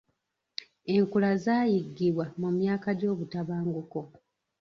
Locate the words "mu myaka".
2.41-2.89